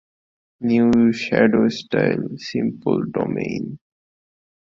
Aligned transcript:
New 0.61 0.87
shadow 1.21 1.63
style, 1.77 2.21
simple 2.47 2.95
domain! 3.15 3.63